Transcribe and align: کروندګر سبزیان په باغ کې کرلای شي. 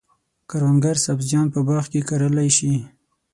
کروندګر 0.49 0.95
سبزیان 1.07 1.45
په 1.53 1.59
باغ 1.67 1.85
کې 1.91 1.99
کرلای 2.09 2.49
شي. 2.57 2.73